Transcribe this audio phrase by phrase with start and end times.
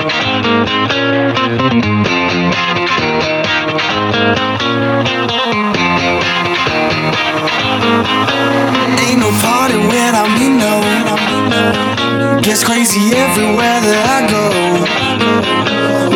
[0.00, 0.08] Ain't
[9.20, 10.80] no party when I'm in no.
[12.40, 14.44] Gets crazy everywhere that I go.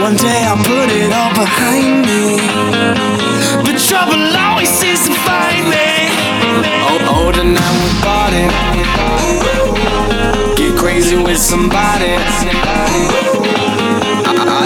[0.01, 2.41] One day I'll put it all behind me.
[3.69, 6.09] But trouble always seems to find me.
[6.89, 8.49] Oh, oh, tonight we party.
[10.57, 13.24] Get crazy with somebody.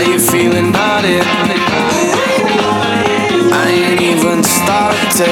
[0.09, 1.20] You feeling naughty?
[3.53, 5.28] I ain't even started.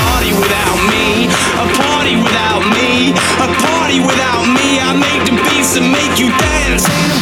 [0.00, 4.80] Party without me, a party without me, a party without me.
[4.80, 7.21] I make the beats and make you dance.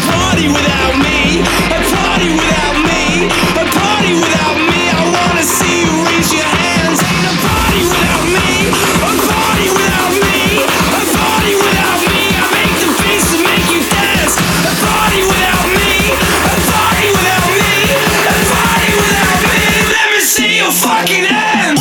[20.91, 21.80] fucking end!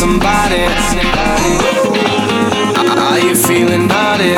[0.00, 0.64] Somebody.
[3.04, 4.32] Are you feeling naughty?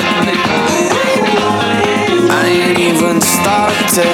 [2.27, 4.11] I ain't even started.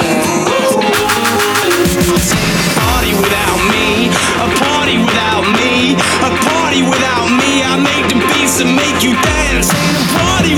[2.77, 4.13] Party without me,
[4.45, 5.97] a party without me,
[6.29, 7.51] a party without me.
[7.65, 9.73] I make the beats and make you dance.
[9.73, 10.53] Ain't a party